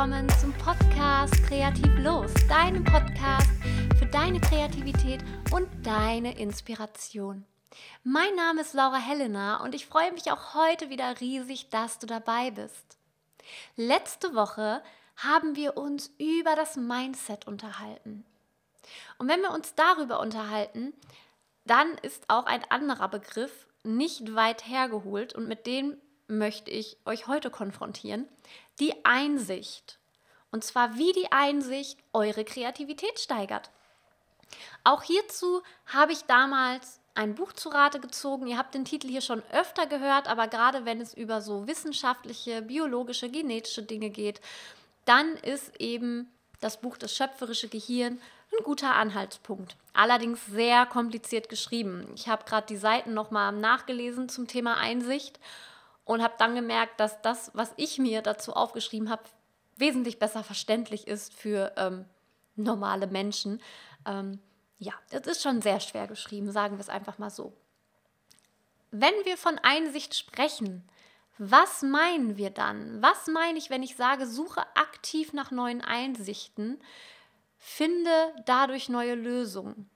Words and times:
willkommen 0.00 0.30
zum 0.40 0.54
Podcast 0.54 1.34
Kreativ 1.46 1.98
Los, 1.98 2.32
deinem 2.48 2.82
Podcast 2.84 3.50
für 3.98 4.06
deine 4.06 4.40
Kreativität 4.40 5.20
und 5.52 5.68
deine 5.84 6.38
Inspiration. 6.38 7.44
Mein 8.02 8.34
Name 8.34 8.62
ist 8.62 8.72
Laura 8.72 8.96
Helena 8.96 9.62
und 9.62 9.74
ich 9.74 9.84
freue 9.84 10.10
mich 10.12 10.32
auch 10.32 10.54
heute 10.54 10.88
wieder 10.88 11.20
riesig, 11.20 11.68
dass 11.68 11.98
du 11.98 12.06
dabei 12.06 12.50
bist. 12.50 12.96
Letzte 13.76 14.34
Woche 14.34 14.82
haben 15.16 15.54
wir 15.54 15.76
uns 15.76 16.10
über 16.16 16.56
das 16.56 16.76
Mindset 16.76 17.46
unterhalten. 17.46 18.24
Und 19.18 19.28
wenn 19.28 19.42
wir 19.42 19.50
uns 19.50 19.74
darüber 19.74 20.20
unterhalten, 20.20 20.94
dann 21.66 21.98
ist 21.98 22.24
auch 22.28 22.46
ein 22.46 22.64
anderer 22.70 23.08
Begriff 23.08 23.66
nicht 23.84 24.34
weit 24.34 24.66
hergeholt 24.66 25.34
und 25.34 25.46
mit 25.46 25.66
dem 25.66 25.98
möchte 26.26 26.70
ich 26.70 26.96
euch 27.04 27.26
heute 27.26 27.50
konfrontieren, 27.50 28.26
die 28.78 29.04
Einsicht. 29.04 29.99
Und 30.50 30.64
zwar, 30.64 30.96
wie 30.96 31.12
die 31.12 31.30
Einsicht 31.30 31.98
eure 32.12 32.44
Kreativität 32.44 33.20
steigert. 33.20 33.70
Auch 34.84 35.02
hierzu 35.02 35.62
habe 35.86 36.12
ich 36.12 36.24
damals 36.24 37.00
ein 37.14 37.34
Buch 37.34 37.52
zu 37.52 37.68
Rate 37.68 38.00
gezogen. 38.00 38.46
Ihr 38.46 38.58
habt 38.58 38.74
den 38.74 38.84
Titel 38.84 39.08
hier 39.08 39.20
schon 39.20 39.42
öfter 39.52 39.86
gehört, 39.86 40.28
aber 40.28 40.48
gerade 40.48 40.84
wenn 40.84 41.00
es 41.00 41.14
über 41.14 41.40
so 41.40 41.66
wissenschaftliche, 41.66 42.62
biologische, 42.62 43.28
genetische 43.28 43.82
Dinge 43.82 44.10
geht, 44.10 44.40
dann 45.04 45.36
ist 45.36 45.80
eben 45.80 46.30
das 46.60 46.80
Buch 46.80 46.96
Das 46.96 47.14
schöpferische 47.14 47.68
Gehirn 47.68 48.20
ein 48.52 48.64
guter 48.64 48.94
Anhaltspunkt. 48.94 49.76
Allerdings 49.92 50.44
sehr 50.46 50.86
kompliziert 50.86 51.48
geschrieben. 51.48 52.10
Ich 52.14 52.28
habe 52.28 52.44
gerade 52.44 52.66
die 52.66 52.76
Seiten 52.76 53.14
nochmal 53.14 53.52
nachgelesen 53.52 54.28
zum 54.28 54.46
Thema 54.46 54.76
Einsicht 54.76 55.38
und 56.04 56.22
habe 56.22 56.34
dann 56.38 56.54
gemerkt, 56.54 56.98
dass 56.98 57.22
das, 57.22 57.50
was 57.54 57.72
ich 57.76 57.98
mir 57.98 58.22
dazu 58.22 58.52
aufgeschrieben 58.52 59.10
habe, 59.10 59.22
wesentlich 59.80 60.18
besser 60.18 60.44
verständlich 60.44 61.06
ist 61.06 61.34
für 61.34 61.72
ähm, 61.76 62.04
normale 62.56 63.06
Menschen. 63.06 63.60
Ähm, 64.06 64.38
ja, 64.78 64.92
es 65.10 65.26
ist 65.26 65.42
schon 65.42 65.60
sehr 65.62 65.80
schwer 65.80 66.06
geschrieben, 66.06 66.52
sagen 66.52 66.76
wir 66.76 66.80
es 66.80 66.88
einfach 66.88 67.18
mal 67.18 67.30
so. 67.30 67.52
Wenn 68.90 69.14
wir 69.24 69.36
von 69.36 69.58
Einsicht 69.58 70.16
sprechen, 70.16 70.88
was 71.38 71.82
meinen 71.82 72.36
wir 72.36 72.50
dann? 72.50 73.00
Was 73.02 73.26
meine 73.26 73.58
ich, 73.58 73.70
wenn 73.70 73.82
ich 73.82 73.96
sage, 73.96 74.26
suche 74.26 74.60
aktiv 74.76 75.32
nach 75.32 75.50
neuen 75.50 75.80
Einsichten, 75.80 76.82
finde 77.56 78.10
dadurch 78.46 78.88
neue 78.88 79.14
Lösungen? 79.14 79.88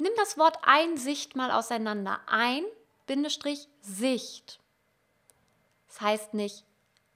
Nimm 0.00 0.12
das 0.16 0.38
Wort 0.38 0.58
Einsicht 0.62 1.36
mal 1.36 1.50
auseinander. 1.50 2.20
Ein 2.26 2.64
Bindestrich 3.06 3.68
Sicht. 3.80 4.60
Das 5.88 6.00
heißt 6.00 6.34
nicht 6.34 6.67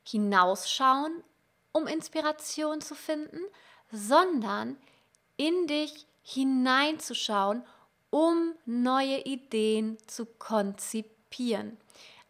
hinausschauen, 0.04 1.22
um 1.72 1.86
Inspiration 1.86 2.80
zu 2.80 2.94
finden, 2.94 3.40
sondern 3.90 4.76
in 5.36 5.66
dich 5.66 6.06
hineinzuschauen, 6.22 7.64
um 8.10 8.54
neue 8.66 9.20
Ideen 9.24 9.98
zu 10.06 10.26
konzipieren. 10.26 11.78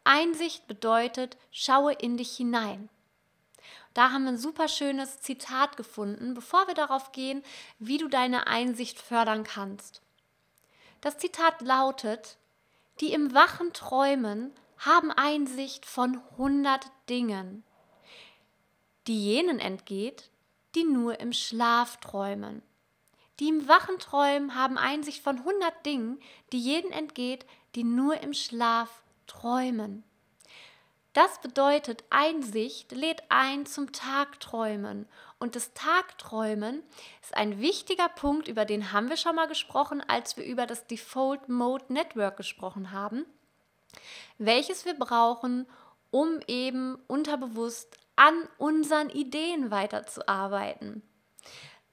Einsicht 0.05 0.67
bedeutet, 0.67 1.37
schaue 1.51 1.93
in 1.93 2.17
dich 2.17 2.37
hinein. 2.37 2.89
Da 3.95 4.11
haben 4.11 4.25
wir 4.25 4.33
ein 4.33 4.39
super 4.39 4.69
schönes 4.69 5.21
Zitat 5.21 5.77
gefunden, 5.77 6.35
bevor 6.35 6.67
wir 6.67 6.75
darauf 6.75 7.13
gehen, 7.13 7.43
wie 7.79 7.99
du 7.99 8.09
deine 8.09 8.47
Einsicht 8.47 8.99
fördern 8.99 9.45
kannst. 9.45 10.01
Das 11.01 11.19
Zitat 11.19 11.61
lautet, 11.61 12.39
die 13.01 13.13
im 13.13 13.35
Wachen 13.35 13.73
träumen, 13.73 14.53
haben 14.85 15.13
Einsicht 15.13 15.87
von 15.87 16.21
hundert 16.37 16.91
Dingen, 17.09 17.63
die 19.07 19.25
jenen 19.25 19.61
entgeht, 19.61 20.31
die 20.75 20.85
nur 20.85 21.21
im 21.21 21.33
Schlaf 21.33 21.99
träumen. 21.99 22.63
Die 23.39 23.49
im 23.49 23.69
Wachen 23.69 23.99
träumen, 23.99 24.55
haben 24.55 24.79
Einsicht 24.79 25.23
von 25.23 25.45
hundert 25.45 25.87
Dingen, 25.87 26.21
die 26.53 26.59
jeden 26.59 26.91
entgeht, 26.91 27.47
die 27.75 27.85
nur 27.85 28.21
im 28.21 28.35
Schlaf 28.35 29.03
träumen. 29.27 30.03
Das 31.13 31.41
bedeutet, 31.41 32.05
Einsicht 32.11 32.91
lädt 32.93 33.23
ein 33.29 33.67
zum 33.67 33.93
Tagträumen. 33.93 35.07
Und 35.39 35.57
das 35.57 35.75
Tagträumen 35.75 36.83
ist 37.21 37.37
ein 37.37 37.61
wichtiger 37.61 38.09
Punkt, 38.09 38.49
über 38.49 38.65
den 38.65 38.93
haben 38.93 39.11
wir 39.11 39.17
schon 39.17 39.37
mal 39.37 39.49
gesprochen, 39.49 40.03
als 40.07 40.37
wir 40.37 40.45
über 40.45 40.67
das 40.67 40.87
Default 40.87 41.49
Mode 41.49 41.85
Network 41.93 42.39
gesprochen 42.39 42.93
haben, 42.93 43.27
welches 44.39 44.85
wir 44.85 44.95
brauchen, 44.95 45.67
um 46.11 46.41
eben 46.47 46.97
unterbewusst 47.07 47.97
an 48.17 48.35
unseren 48.59 49.09
Ideen 49.11 49.71
weiterzuarbeiten. 49.71 51.03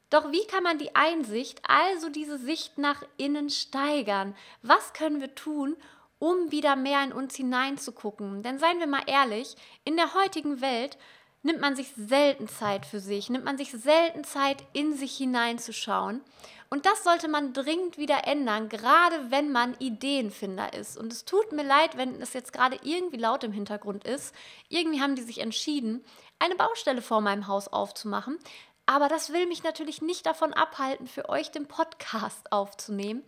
Doch 0.09 0.31
wie 0.31 0.45
kann 0.47 0.63
man 0.63 0.79
die 0.79 0.95
Einsicht, 0.95 1.61
also 1.67 2.09
diese 2.09 2.37
Sicht 2.37 2.77
nach 2.77 3.03
innen 3.17 3.49
steigern? 3.49 4.35
Was 4.61 4.93
können 4.93 5.21
wir 5.21 5.35
tun, 5.35 5.77
um 6.19 6.51
wieder 6.51 6.75
mehr 6.75 7.03
in 7.03 7.13
uns 7.13 7.35
hineinzugucken. 7.35 8.43
Denn 8.43 8.59
seien 8.59 8.79
wir 8.79 8.87
mal 8.87 9.03
ehrlich, 9.07 9.55
in 9.85 9.95
der 9.95 10.13
heutigen 10.13 10.61
Welt 10.61 10.97
nimmt 11.41 11.61
man 11.61 11.77
sich 11.77 11.93
selten 11.95 12.49
Zeit 12.49 12.85
für 12.85 12.99
sich, 12.99 13.29
nimmt 13.29 13.45
man 13.45 13.57
sich 13.57 13.71
selten 13.71 14.25
Zeit, 14.25 14.63
in 14.73 14.93
sich 14.93 15.15
hineinzuschauen. 15.15 16.21
Und 16.69 16.85
das 16.85 17.03
sollte 17.03 17.27
man 17.27 17.53
dringend 17.53 17.97
wieder 17.97 18.27
ändern, 18.27 18.69
gerade 18.69 19.31
wenn 19.31 19.51
man 19.51 19.75
Ideenfinder 19.79 20.73
ist. 20.73 20.97
Und 20.97 21.11
es 21.11 21.25
tut 21.25 21.51
mir 21.51 21.63
leid, 21.63 21.97
wenn 21.97 22.21
es 22.21 22.33
jetzt 22.33 22.53
gerade 22.53 22.77
irgendwie 22.83 23.17
laut 23.17 23.43
im 23.43 23.51
Hintergrund 23.51 24.03
ist. 24.03 24.35
Irgendwie 24.67 25.01
haben 25.01 25.15
die 25.15 25.23
sich 25.23 25.39
entschieden, 25.39 26.05
eine 26.37 26.55
Baustelle 26.55 27.01
vor 27.01 27.21
meinem 27.21 27.47
Haus 27.47 27.67
aufzumachen. 27.67 28.37
Aber 28.85 29.07
das 29.07 29.33
will 29.33 29.47
mich 29.47 29.63
natürlich 29.63 30.01
nicht 30.01 30.25
davon 30.25 30.53
abhalten, 30.53 31.07
für 31.07 31.27
euch 31.29 31.51
den 31.51 31.67
Podcast 31.67 32.51
aufzunehmen. 32.51 33.23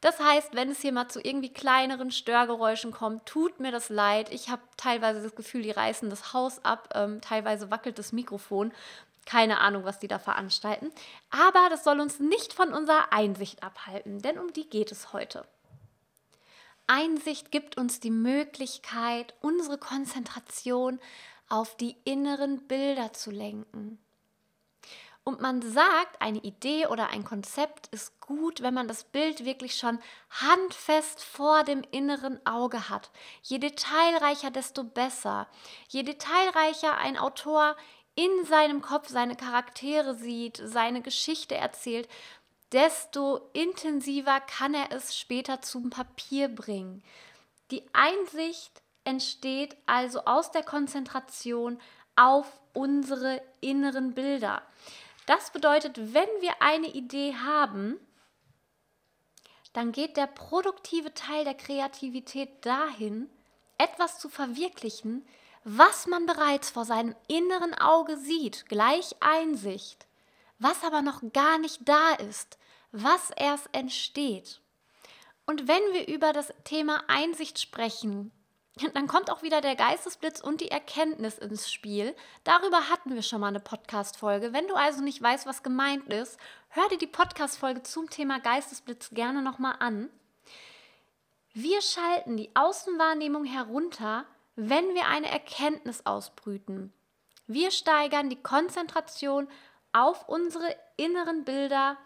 Das 0.00 0.18
heißt, 0.18 0.54
wenn 0.54 0.70
es 0.70 0.80
hier 0.80 0.92
mal 0.92 1.08
zu 1.08 1.20
irgendwie 1.20 1.52
kleineren 1.52 2.10
Störgeräuschen 2.10 2.90
kommt, 2.90 3.26
tut 3.26 3.60
mir 3.60 3.70
das 3.70 3.90
leid. 3.90 4.32
Ich 4.32 4.48
habe 4.48 4.62
teilweise 4.78 5.22
das 5.22 5.34
Gefühl, 5.34 5.60
die 5.60 5.70
reißen 5.70 6.08
das 6.08 6.32
Haus 6.32 6.64
ab, 6.64 6.88
ähm, 6.94 7.20
teilweise 7.20 7.70
wackelt 7.70 7.98
das 7.98 8.12
Mikrofon. 8.12 8.72
Keine 9.30 9.60
Ahnung, 9.60 9.84
was 9.84 10.00
die 10.00 10.08
da 10.08 10.18
veranstalten. 10.18 10.90
Aber 11.30 11.68
das 11.70 11.84
soll 11.84 12.00
uns 12.00 12.18
nicht 12.18 12.52
von 12.52 12.72
unserer 12.72 13.12
Einsicht 13.12 13.62
abhalten, 13.62 14.20
denn 14.20 14.40
um 14.40 14.52
die 14.52 14.68
geht 14.68 14.90
es 14.90 15.12
heute. 15.12 15.46
Einsicht 16.88 17.52
gibt 17.52 17.76
uns 17.76 18.00
die 18.00 18.10
Möglichkeit, 18.10 19.34
unsere 19.40 19.78
Konzentration 19.78 20.98
auf 21.48 21.76
die 21.76 21.94
inneren 22.02 22.66
Bilder 22.66 23.12
zu 23.12 23.30
lenken. 23.30 24.00
Und 25.22 25.40
man 25.40 25.62
sagt, 25.62 26.20
eine 26.20 26.38
Idee 26.38 26.88
oder 26.88 27.10
ein 27.10 27.22
Konzept 27.22 27.86
ist 27.88 28.20
gut, 28.20 28.62
wenn 28.62 28.74
man 28.74 28.88
das 28.88 29.04
Bild 29.04 29.44
wirklich 29.44 29.76
schon 29.76 30.00
handfest 30.30 31.22
vor 31.22 31.62
dem 31.62 31.82
inneren 31.92 32.44
Auge 32.44 32.88
hat. 32.88 33.12
Je 33.42 33.58
detailreicher, 33.58 34.50
desto 34.50 34.82
besser. 34.82 35.46
Je 35.88 36.02
detailreicher 36.02 36.98
ein 36.98 37.16
Autor 37.16 37.76
in 38.20 38.44
seinem 38.44 38.82
Kopf 38.82 39.08
seine 39.08 39.34
Charaktere 39.34 40.14
sieht, 40.14 40.60
seine 40.62 41.00
Geschichte 41.00 41.54
erzählt, 41.54 42.06
desto 42.70 43.48
intensiver 43.54 44.40
kann 44.40 44.74
er 44.74 44.92
es 44.92 45.16
später 45.16 45.62
zum 45.62 45.88
Papier 45.88 46.48
bringen. 46.48 47.02
Die 47.70 47.82
Einsicht 47.94 48.82
entsteht 49.04 49.74
also 49.86 50.26
aus 50.26 50.50
der 50.50 50.62
Konzentration 50.62 51.80
auf 52.14 52.60
unsere 52.74 53.40
inneren 53.62 54.12
Bilder. 54.12 54.60
Das 55.24 55.50
bedeutet, 55.50 55.96
wenn 55.96 56.28
wir 56.40 56.60
eine 56.60 56.88
Idee 56.88 57.34
haben, 57.34 57.98
dann 59.72 59.92
geht 59.92 60.18
der 60.18 60.26
produktive 60.26 61.14
Teil 61.14 61.44
der 61.44 61.54
Kreativität 61.54 62.66
dahin, 62.66 63.30
etwas 63.78 64.18
zu 64.18 64.28
verwirklichen, 64.28 65.24
was 65.64 66.06
man 66.06 66.26
bereits 66.26 66.70
vor 66.70 66.84
seinem 66.84 67.14
inneren 67.28 67.74
Auge 67.74 68.16
sieht, 68.16 68.66
gleich 68.68 69.14
Einsicht, 69.20 70.06
was 70.58 70.84
aber 70.84 71.02
noch 71.02 71.22
gar 71.32 71.58
nicht 71.58 71.88
da 71.88 72.14
ist, 72.14 72.58
was 72.92 73.30
erst 73.36 73.68
entsteht. 73.72 74.60
Und 75.46 75.68
wenn 75.68 75.82
wir 75.92 76.08
über 76.08 76.32
das 76.32 76.52
Thema 76.64 77.02
Einsicht 77.08 77.58
sprechen, 77.58 78.32
dann 78.94 79.06
kommt 79.06 79.30
auch 79.30 79.42
wieder 79.42 79.60
der 79.60 79.76
Geistesblitz 79.76 80.40
und 80.40 80.60
die 80.60 80.70
Erkenntnis 80.70 81.38
ins 81.38 81.70
Spiel. 81.70 82.14
Darüber 82.44 82.88
hatten 82.88 83.14
wir 83.14 83.22
schon 83.22 83.40
mal 83.40 83.48
eine 83.48 83.60
Podcast-Folge. 83.60 84.52
Wenn 84.52 84.68
du 84.68 84.74
also 84.74 85.02
nicht 85.02 85.20
weißt, 85.22 85.46
was 85.46 85.62
gemeint 85.62 86.12
ist, 86.12 86.38
hör 86.68 86.88
dir 86.88 86.98
die 86.98 87.06
Podcast-Folge 87.06 87.82
zum 87.82 88.08
Thema 88.08 88.40
Geistesblitz 88.40 89.10
gerne 89.10 89.42
nochmal 89.42 89.76
an. 89.80 90.08
Wir 91.52 91.82
schalten 91.82 92.36
die 92.36 92.54
Außenwahrnehmung 92.54 93.44
herunter, 93.44 94.24
wenn 94.56 94.94
wir 94.94 95.06
eine 95.06 95.30
Erkenntnis 95.30 96.04
ausbrüten. 96.06 96.92
Wir 97.46 97.70
steigern 97.70 98.30
die 98.30 98.42
Konzentration 98.42 99.48
auf 99.92 100.28
unsere 100.28 100.76
inneren 100.96 101.44
Bilder, 101.44 101.96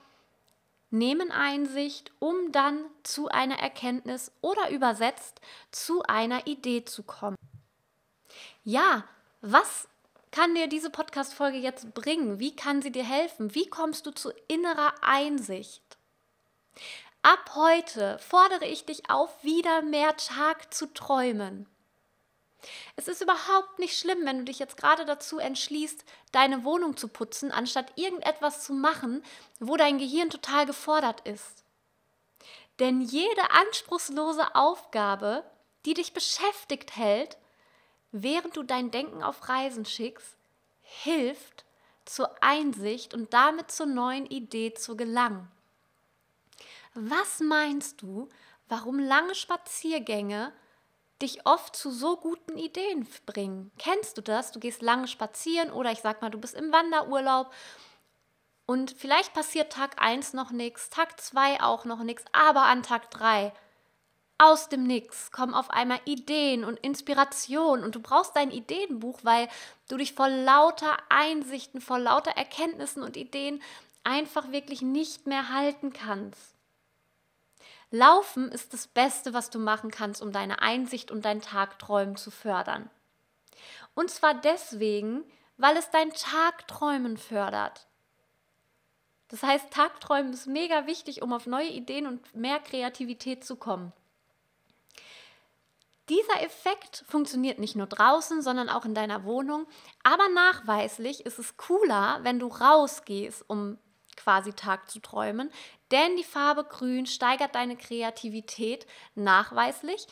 nehmen 0.91 1.31
Einsicht, 1.31 2.13
um 2.19 2.53
dann 2.53 2.85
zu 3.03 3.29
einer 3.29 3.59
Erkenntnis 3.59 4.33
oder 4.41 4.71
übersetzt 4.71 5.41
zu 5.71 6.03
einer 6.03 6.47
Idee 6.47 6.85
zu 6.85 7.03
kommen. 7.03 7.37
Ja, 8.63 9.05
was 9.41 9.89
kann 10.31 10.55
dir 10.55 10.69
diese 10.69 10.91
Podcast-Folge 10.91 11.59
jetzt 11.59 11.95
bringen? 11.95 12.39
Wie 12.39 12.57
kann 12.57 12.81
sie 12.81 12.91
dir 12.91 13.05
helfen? 13.05 13.55
Wie 13.55 13.69
kommst 13.69 14.07
du 14.07 14.11
zu 14.11 14.31
innerer 14.49 14.95
Einsicht? 15.03 15.83
Ab 17.23 17.53
heute 17.55 18.19
fordere 18.19 18.67
ich 18.67 18.85
dich 18.85 19.11
auf, 19.11 19.45
wieder 19.45 19.83
mehr 19.83 20.17
Tag 20.17 20.73
zu 20.73 20.93
träumen. 20.93 21.67
Es 22.97 23.09
ist 23.09 23.23
überhaupt 23.23 23.79
nicht 23.79 23.99
schlimm, 23.99 24.25
wenn 24.25 24.39
du 24.39 24.45
dich 24.45 24.59
jetzt 24.59 24.77
gerade 24.77 25.05
dazu 25.05 25.39
entschließt, 25.39 26.05
deine 26.31 26.65
Wohnung 26.65 26.97
zu 26.97 27.09
putzen, 27.09 27.51
anstatt 27.51 27.93
irgendetwas 27.97 28.65
zu 28.65 28.73
machen, 28.73 29.25
wo 29.59 29.77
dein 29.77 29.99
Gehirn 29.99 30.31
total 30.31 30.65
gefordert 30.65 31.27
ist. 31.27 31.65
Denn 32.79 33.01
jede 33.01 33.51
anspruchslose 33.51 34.55
Aufgabe, 34.55 35.45
die 35.87 35.95
dich 35.95 36.13
beschäftigt 36.13 36.97
hält, 36.97 37.37
während 38.13 38.57
du 38.57 38.63
dein 38.63 38.91
Denken 38.91 39.23
auf 39.23 39.49
Reisen 39.49 39.85
schickst, 39.85 40.37
hilft 40.83 41.65
zur 42.05 42.31
Einsicht 42.43 43.13
und 43.13 43.33
damit 43.33 43.71
zur 43.71 43.87
neuen 43.87 44.27
Idee 44.27 44.75
zu 44.75 44.97
gelangen. 44.97 45.51
Was 46.95 47.41
meinst 47.41 48.03
du, 48.03 48.29
warum 48.69 48.99
lange 49.01 49.35
Spaziergänge 49.35 50.53
dich 51.25 51.47
oft 51.47 51.75
zu 51.75 51.91
so 51.91 52.17
guten 52.17 52.57
Ideen 52.59 53.09
bringen. 53.27 53.73
Kennst 53.79 54.17
du 54.19 54.23
das? 54.23 54.53
Du 54.53 54.61
gehst 54.61 54.83
lange 54.83 55.09
spazieren 55.09 55.73
oder 55.73 55.91
ich 55.91 56.01
sag 56.01 56.23
mal, 56.23 56.31
du 56.31 56.39
bist 56.39 56.55
im 56.55 56.71
Wanderurlaub 56.71 57.51
und 58.67 58.93
vielleicht 58.93 59.35
passiert 59.35 59.73
Tag 59.73 60.01
1 60.01 60.33
noch 60.35 60.51
nichts, 60.51 60.91
Tag 60.91 61.21
2 61.21 61.63
auch 61.63 61.85
noch 61.85 62.03
nichts, 62.03 62.25
aber 62.33 62.63
an 62.63 62.83
Tag 62.83 63.11
3 63.11 63.53
aus 64.39 64.69
dem 64.69 64.85
Nix 64.85 65.31
kommen 65.31 65.55
auf 65.55 65.71
einmal 65.71 66.01
Ideen 66.05 66.65
und 66.65 66.79
Inspiration 66.81 67.85
und 67.85 67.95
du 67.95 68.01
brauchst 68.01 68.37
dein 68.37 68.51
Ideenbuch, 68.51 69.21
weil 69.23 69.49
du 69.89 69.97
dich 69.97 70.13
vor 70.13 70.29
lauter 70.29 70.97
Einsichten, 71.09 71.81
vor 71.81 71.99
lauter 71.99 72.33
Erkenntnissen 72.33 73.03
und 73.03 73.17
Ideen 73.17 73.63
einfach 74.03 74.51
wirklich 74.51 74.83
nicht 74.83 75.27
mehr 75.27 75.51
halten 75.51 75.93
kannst. 75.93 76.54
Laufen 77.91 78.51
ist 78.51 78.73
das 78.73 78.87
Beste, 78.87 79.35
was 79.35 79.51
du 79.51 79.59
machen 79.59 79.91
kannst, 79.91 80.23
um 80.23 80.33
deine 80.33 80.61
Einsicht 80.61 81.11
und 81.11 81.25
dein 81.25 81.41
Tagträumen 81.41 82.17
zu 82.17 82.31
fördern. 82.31 82.91
Und 83.95 84.11
zwar 84.11 84.35
deswegen, 84.35 85.25
weil 85.57 85.77
es 85.77 85.91
dein 85.91 86.11
Tagträumen 86.11 87.17
fördert. 87.17 87.87
Das 89.29 89.43
heißt, 89.43 89.71
Tagträumen 89.71 90.33
ist 90.33 90.47
mega 90.47 90.87
wichtig, 90.87 91.23
um 91.23 91.33
auf 91.33 91.47
neue 91.47 91.69
Ideen 91.69 92.07
und 92.07 92.35
mehr 92.35 92.61
Kreativität 92.61 93.45
zu 93.45 93.57
kommen. 93.57 93.93
Dieser 96.11 96.43
Effekt 96.43 97.05
funktioniert 97.09 97.59
nicht 97.59 97.77
nur 97.77 97.87
draußen, 97.87 98.43
sondern 98.43 98.69
auch 98.69 98.85
in 98.85 98.95
deiner 98.95 99.25
Wohnung. 99.25 99.67
Aber 100.03 100.29
nachweislich 100.29 101.25
ist 101.25 101.39
es 101.39 101.57
cooler, 101.57 102.19
wenn 102.23 102.39
du 102.39 102.49
rausgehst, 102.49 103.49
um 103.49 103.79
quasi 104.17 104.53
Tag 104.53 104.91
zu 104.91 105.01
träumen, 105.01 105.51
denn 105.91 106.17
die 106.17 106.25
Farbe 106.25 106.65
Grün 106.65 107.07
steigert 107.07 107.55
deine 107.55 107.77
Kreativität 107.77 108.87
nachweislich 109.15 110.07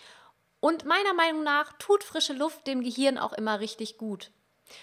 und 0.60 0.84
meiner 0.84 1.14
Meinung 1.14 1.42
nach 1.42 1.72
tut 1.78 2.04
frische 2.04 2.32
Luft 2.32 2.66
dem 2.66 2.82
Gehirn 2.82 3.18
auch 3.18 3.32
immer 3.32 3.60
richtig 3.60 3.98
gut. 3.98 4.30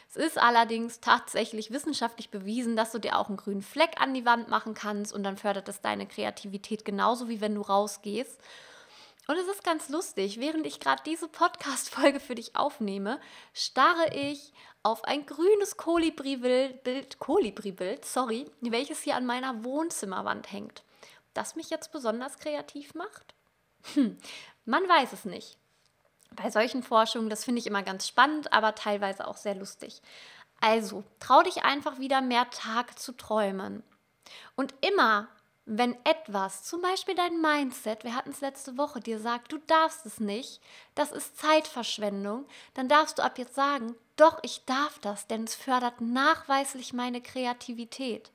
Es 0.10 0.16
ist 0.16 0.38
allerdings 0.38 1.00
tatsächlich 1.00 1.71
wissenschaftlich 1.71 2.30
bewiesen, 2.30 2.75
dass 2.75 2.92
du 2.92 3.00
dir 3.00 3.18
auch 3.18 3.27
einen 3.27 3.38
grünen 3.38 3.62
Fleck 3.62 4.00
an 4.00 4.13
die 4.13 4.25
Wand 4.25 4.50
machen 4.50 4.74
kannst 4.74 5.13
und 5.13 5.24
dann 5.24 5.38
fördert 5.38 5.69
es 5.69 5.81
deine 5.81 6.06
Kreativität 6.07 6.86
genauso 6.86 7.30
wie 7.30 7.42
wenn 7.42 7.56
du 7.56 7.62
rausgehst. 7.62 8.39
Und 9.30 9.38
es 9.38 9.48
ist 9.48 9.64
ganz 9.64 9.90
lustig, 9.90 10.40
während 10.40 10.66
ich 10.66 10.80
gerade 10.80 11.04
diese 11.06 11.28
Podcast-Folge 11.28 12.20
für 12.20 12.34
dich 12.34 12.56
aufnehme, 12.56 13.22
starre 13.54 14.12
ich 14.12 14.52
auf 14.81 15.04
ein 15.04 15.28
grünes 15.28 15.78
Kolibri-Bild, 15.78 17.20
Kolibri-Bild, 17.20 18.06
sorry, 18.06 18.50
welches 18.62 19.04
hier 19.04 19.16
an 19.16 19.28
meiner 19.28 19.64
Wohnzimmerwand 19.64 20.52
hängt. 20.52 20.81
Das 21.36 21.56
mich 21.56 21.70
jetzt 21.70 21.92
besonders 21.92 22.40
kreativ 22.40 22.96
macht? 22.96 23.36
Hm, 23.94 24.18
man 24.66 24.90
weiß 24.90 25.14
es 25.14 25.26
nicht. 25.26 25.60
Bei 26.31 26.50
solchen 26.50 26.81
Forschungen, 26.81 27.30
das 27.30 27.44
finde 27.46 27.60
ich 27.60 27.68
immer 27.68 27.84
ganz 27.84 28.08
spannend, 28.08 28.52
aber 28.52 28.74
teilweise 28.74 29.28
auch 29.28 29.38
sehr 29.38 29.54
lustig. 29.54 30.02
Also, 30.60 31.04
trau 31.20 31.44
dich 31.44 31.64
einfach 31.64 32.00
wieder 32.00 32.22
mehr 32.22 32.50
Tag 32.50 32.98
zu 32.98 33.12
träumen. 33.12 33.84
Und 34.56 34.74
immer, 34.81 35.28
wenn 35.71 35.95
etwas, 36.04 36.63
zum 36.63 36.81
Beispiel 36.81 37.13
dein 37.13 37.42
Mindset, 37.42 38.04
wir 38.04 38.16
hatten 38.16 38.31
es 38.31 38.42
letzte 38.42 38.75
Woche, 38.75 39.01
dir 39.01 39.19
sagt, 39.19 39.51
du 39.51 39.60
darfst 39.60 40.04
es 40.04 40.19
nicht, 40.19 40.60
das 40.95 41.12
ist 41.12 41.38
Zeitverschwendung, 41.38 42.48
dann 42.74 42.89
darfst 42.89 43.19
du 43.19 43.24
ab 43.24 43.38
jetzt 43.38 43.54
sagen, 43.54 43.95
doch, 44.16 44.39
ich 44.42 44.66
darf 44.66 44.98
das, 44.98 45.27
denn 45.27 45.44
es 45.44 45.54
fördert 45.54 46.01
nachweislich 46.01 46.92
meine 46.92 47.21
Kreativität. 47.21 48.31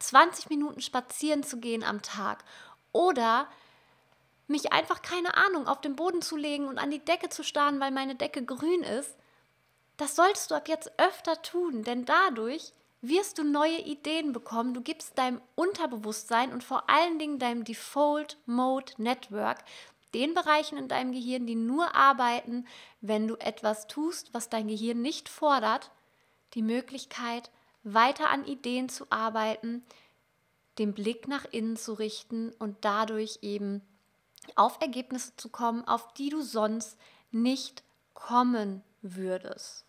20 0.00 0.50
Minuten 0.50 0.82
spazieren 0.82 1.42
zu 1.42 1.56
gehen 1.56 1.82
am 1.82 2.02
Tag 2.02 2.44
oder 2.92 3.48
mich 4.46 4.70
einfach, 4.70 5.00
keine 5.00 5.38
Ahnung, 5.38 5.66
auf 5.66 5.80
den 5.80 5.96
Boden 5.96 6.20
zu 6.20 6.36
legen 6.36 6.68
und 6.68 6.76
an 6.76 6.90
die 6.90 7.04
Decke 7.04 7.30
zu 7.30 7.44
starren, 7.44 7.80
weil 7.80 7.92
meine 7.92 8.14
Decke 8.14 8.44
grün 8.44 8.82
ist, 8.82 9.16
das 9.96 10.16
solltest 10.16 10.50
du 10.50 10.54
ab 10.54 10.68
jetzt 10.68 10.92
öfter 10.98 11.40
tun, 11.40 11.82
denn 11.82 12.04
dadurch 12.04 12.74
wirst 13.00 13.38
du 13.38 13.44
neue 13.44 13.80
Ideen 13.80 14.32
bekommen. 14.32 14.74
Du 14.74 14.80
gibst 14.80 15.18
deinem 15.18 15.40
Unterbewusstsein 15.54 16.52
und 16.52 16.64
vor 16.64 16.88
allen 16.90 17.18
Dingen 17.18 17.38
deinem 17.38 17.64
Default 17.64 18.38
Mode 18.46 18.92
Network, 18.98 19.64
den 20.14 20.34
Bereichen 20.34 20.78
in 20.78 20.88
deinem 20.88 21.12
Gehirn, 21.12 21.46
die 21.46 21.54
nur 21.54 21.94
arbeiten, 21.94 22.66
wenn 23.00 23.28
du 23.28 23.36
etwas 23.36 23.86
tust, 23.86 24.32
was 24.32 24.48
dein 24.48 24.68
Gehirn 24.68 25.02
nicht 25.02 25.28
fordert, 25.28 25.90
die 26.54 26.62
Möglichkeit, 26.62 27.50
weiter 27.82 28.30
an 28.30 28.44
Ideen 28.46 28.88
zu 28.88 29.06
arbeiten, 29.10 29.84
den 30.78 30.94
Blick 30.94 31.28
nach 31.28 31.44
innen 31.44 31.76
zu 31.76 31.92
richten 31.92 32.52
und 32.58 32.76
dadurch 32.82 33.40
eben 33.42 33.82
auf 34.54 34.80
Ergebnisse 34.80 35.36
zu 35.36 35.50
kommen, 35.50 35.86
auf 35.86 36.14
die 36.14 36.30
du 36.30 36.40
sonst 36.40 36.96
nicht 37.30 37.82
kommen 38.14 38.82
würdest. 39.02 39.84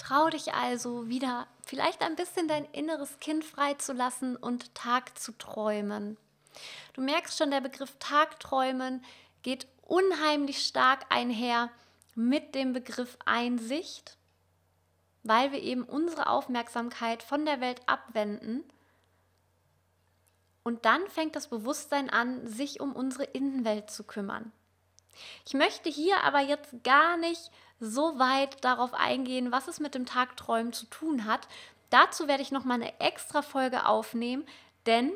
Trau 0.00 0.30
dich 0.30 0.54
also 0.54 1.08
wieder 1.08 1.46
vielleicht 1.62 2.00
ein 2.00 2.16
bisschen 2.16 2.48
dein 2.48 2.64
inneres 2.72 3.18
Kind 3.18 3.44
freizulassen 3.44 4.34
und 4.34 4.74
Tag 4.74 5.18
zu 5.18 5.32
träumen. 5.32 6.16
Du 6.94 7.02
merkst 7.02 7.36
schon, 7.36 7.50
der 7.50 7.60
Begriff 7.60 7.94
Tagträumen 7.98 9.04
geht 9.42 9.66
unheimlich 9.82 10.64
stark 10.64 11.04
einher 11.10 11.68
mit 12.14 12.54
dem 12.54 12.72
Begriff 12.72 13.18
Einsicht, 13.26 14.16
weil 15.22 15.52
wir 15.52 15.60
eben 15.60 15.82
unsere 15.82 16.30
Aufmerksamkeit 16.30 17.22
von 17.22 17.44
der 17.44 17.60
Welt 17.60 17.82
abwenden. 17.86 18.64
Und 20.62 20.86
dann 20.86 21.06
fängt 21.08 21.36
das 21.36 21.48
Bewusstsein 21.48 22.08
an, 22.08 22.48
sich 22.48 22.80
um 22.80 22.96
unsere 22.96 23.24
Innenwelt 23.24 23.90
zu 23.90 24.04
kümmern. 24.04 24.50
Ich 25.44 25.52
möchte 25.52 25.90
hier 25.90 26.24
aber 26.24 26.40
jetzt 26.40 26.82
gar 26.84 27.18
nicht 27.18 27.50
so 27.80 28.18
weit 28.18 28.62
darauf 28.62 28.94
eingehen, 28.94 29.50
was 29.50 29.66
es 29.66 29.80
mit 29.80 29.94
dem 29.94 30.06
Tagträumen 30.06 30.72
zu 30.72 30.86
tun 30.86 31.24
hat. 31.24 31.48
Dazu 31.88 32.28
werde 32.28 32.42
ich 32.42 32.52
noch 32.52 32.64
mal 32.64 32.74
eine 32.74 33.00
extra 33.00 33.42
Folge 33.42 33.86
aufnehmen, 33.86 34.46
denn 34.86 35.12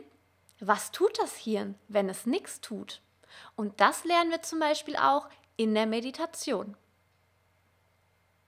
was 0.61 0.90
tut 0.90 1.18
das 1.18 1.37
Hirn, 1.37 1.75
wenn 1.88 2.09
es 2.09 2.26
nichts 2.26 2.61
tut? 2.61 3.00
Und 3.54 3.80
das 3.80 4.04
lernen 4.04 4.30
wir 4.30 4.42
zum 4.42 4.59
Beispiel 4.59 4.97
auch 4.97 5.28
in 5.56 5.75
der 5.75 5.87
Meditation. 5.87 6.76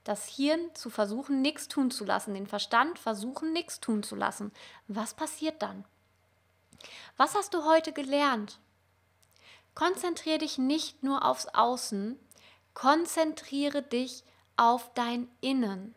Das 0.04 0.26
Hirn 0.28 0.72
zu 0.74 0.88
versuchen, 0.88 1.42
nichts 1.42 1.68
tun 1.68 1.90
zu 1.90 2.04
lassen, 2.04 2.34
den 2.34 2.46
Verstand 2.46 2.98
versuchen, 2.98 3.52
nichts 3.52 3.80
tun 3.80 4.02
zu 4.02 4.14
lassen. 4.14 4.52
Was 4.86 5.14
passiert 5.14 5.62
dann? 5.62 5.84
Was 7.16 7.34
hast 7.34 7.54
du 7.54 7.64
heute 7.64 7.92
gelernt? 7.92 8.60
Konzentriere 9.74 10.38
dich 10.38 10.58
nicht 10.58 11.02
nur 11.02 11.24
aufs 11.24 11.48
Außen, 11.48 12.18
konzentriere 12.76 13.80
dich 13.80 14.22
auf 14.58 14.92
dein 14.92 15.28
Innen. 15.40 15.94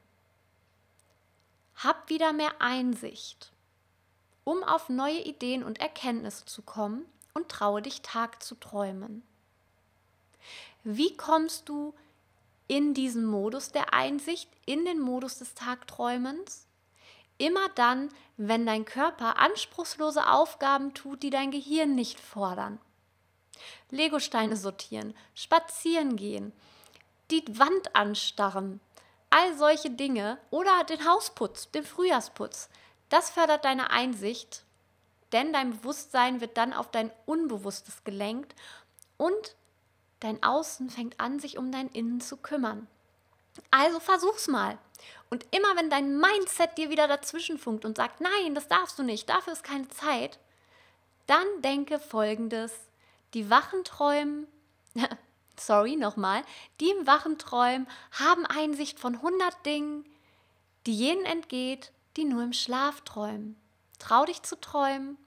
Hab 1.76 2.08
wieder 2.10 2.32
mehr 2.32 2.54
Einsicht, 2.60 3.52
um 4.46 4.64
auf 4.64 4.88
neue 4.88 5.20
Ideen 5.20 5.66
und 5.66 5.82
Erkenntnisse 5.82 6.46
zu 6.46 6.62
kommen 6.62 7.04
und 7.34 7.50
traue 7.50 7.82
dich 7.82 8.02
Tag 8.02 8.42
zu 8.42 8.56
träumen. 8.56 9.24
Wie 10.86 11.18
kommst 11.18 11.68
du 11.68 11.94
in 12.70 12.94
diesen 12.94 13.26
Modus 13.26 13.74
der 13.74 13.94
Einsicht, 13.94 14.50
in 14.66 14.86
den 14.86 15.02
Modus 15.02 15.40
des 15.40 15.56
Tagträumens? 15.56 16.66
Immer 17.38 17.68
dann, 17.76 18.08
wenn 18.38 18.66
dein 18.66 18.86
Körper 18.86 19.38
anspruchslose 19.38 20.30
Aufgaben 20.30 20.94
tut, 20.94 21.24
die 21.24 21.30
dein 21.30 21.52
Gehirn 21.52 21.94
nicht 21.96 22.22
fordern. 22.22 22.80
Legosteine 23.90 24.56
sortieren, 24.56 25.16
spazieren 25.36 26.16
gehen, 26.16 26.52
die 27.32 27.44
Wand 27.60 27.96
anstarren, 27.96 28.80
all 29.30 29.58
solche 29.58 29.90
Dinge 29.90 30.38
oder 30.50 30.84
den 30.84 31.06
Hausputz, 31.06 31.70
den 31.72 31.84
Frühjahrsputz. 31.84 32.70
Das 33.10 33.30
fördert 33.30 33.66
deine 33.66 33.92
Einsicht, 33.92 34.64
denn 35.32 35.54
dein 35.54 35.72
Bewusstsein 35.72 36.42
wird 36.42 36.58
dann 36.58 36.74
auf 36.74 36.90
dein 36.92 37.12
Unbewusstes 37.26 38.04
gelenkt 38.04 38.56
und 39.18 39.56
dein 40.20 40.42
Außen 40.44 40.90
fängt 40.90 41.20
an, 41.20 41.40
sich 41.40 41.58
um 41.58 41.72
dein 41.72 41.90
Innen 41.90 42.22
zu 42.22 42.38
kümmern. 42.38 42.88
Also 43.72 44.00
versuch's 44.00 44.48
mal 44.48 44.78
Und 45.30 45.46
immer 45.52 45.76
wenn 45.76 45.90
dein 45.90 46.18
Mindset 46.18 46.78
dir 46.78 46.90
wieder 46.90 47.08
dazwischen 47.08 47.58
funkt 47.58 47.86
und 47.86 47.98
sagt, 47.98 48.22
nein, 48.22 48.56
das 48.56 48.68
darfst 48.68 48.98
du 48.98 49.04
nicht, 49.04 49.30
dafür 49.30 49.54
ist 49.54 49.64
keine 49.64 49.88
Zeit, 49.90 50.40
dann 51.28 51.46
denke 51.62 52.00
folgendes, 52.00 52.74
die 53.34 53.50
wachen 53.50 53.84
Träumen, 53.84 54.48
sorry 55.60 55.96
nochmal, 55.96 56.44
die 56.80 56.90
im 56.90 57.08
wachen 57.08 57.38
Träumen 57.38 57.88
haben 58.12 58.46
Einsicht 58.46 59.00
von 59.00 59.16
100 59.16 59.66
Dingen, 59.66 60.06
die 60.86 60.94
jenen 60.94 61.26
entgeht, 61.26 61.92
die 62.18 62.26
nur 62.26 62.44
im 62.44 62.54
Schlaf 62.54 63.02
träumen. 63.02 63.56
Trau 64.00 64.26
dich 64.26 64.44
zu 64.44 64.60
träumen, 64.60 65.18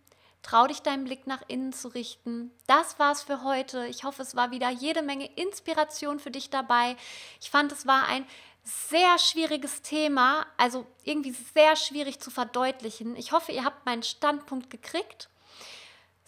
trau 0.42 0.66
dich 0.66 0.82
deinen 0.82 1.04
Blick 1.04 1.26
nach 1.26 1.42
innen 1.48 1.72
zu 1.72 1.88
richten. 1.88 2.50
Das 2.66 2.98
war's 2.98 3.22
für 3.22 3.44
heute. 3.44 3.86
Ich 3.86 4.04
hoffe, 4.04 4.22
es 4.22 4.34
war 4.34 4.50
wieder 4.50 4.70
jede 4.70 5.02
Menge 5.02 5.26
Inspiration 5.36 6.18
für 6.18 6.30
dich 6.30 6.50
dabei. 6.50 6.96
Ich 7.40 7.50
fand, 7.50 7.70
es 7.72 7.86
war 7.86 8.06
ein 8.06 8.26
sehr 8.64 9.18
schwieriges 9.18 9.82
Thema, 9.82 10.46
also 10.56 10.86
irgendwie 11.04 11.34
sehr 11.54 11.76
schwierig 11.76 12.20
zu 12.20 12.30
verdeutlichen. 12.30 13.16
Ich 13.16 13.32
hoffe, 13.32 13.52
ihr 13.52 13.64
habt 13.64 13.86
meinen 13.86 14.02
Standpunkt 14.02 14.70
gekriegt. 14.70 15.28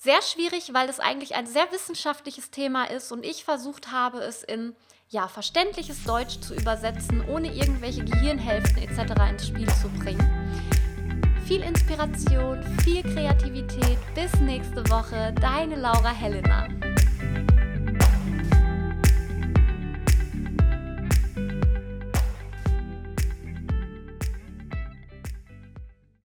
Sehr 0.04 0.20
schwierig, 0.20 0.74
weil 0.74 0.90
es 0.90 1.00
eigentlich 1.00 1.34
ein 1.34 1.46
sehr 1.46 1.72
wissenschaftliches 1.72 2.50
Thema 2.50 2.84
ist 2.84 3.10
und 3.10 3.24
ich 3.24 3.42
versucht 3.42 3.90
habe, 3.90 4.18
es 4.18 4.42
in 4.42 4.76
ja, 5.08 5.28
verständliches 5.28 6.04
Deutsch 6.04 6.40
zu 6.40 6.54
übersetzen, 6.54 7.24
ohne 7.26 7.50
irgendwelche 7.54 8.04
Gehirnhälften 8.04 8.82
etc. 8.82 9.14
ins 9.30 9.46
Spiel 9.46 9.68
zu 9.80 9.88
bringen. 9.88 10.20
Viel 11.46 11.62
Inspiration, 11.62 12.62
viel 12.84 13.02
Kreativität. 13.02 13.96
Bis 14.14 14.30
nächste 14.40 14.86
Woche. 14.90 15.32
Deine 15.40 15.76
Laura 15.76 16.10
Helena. 16.10 16.68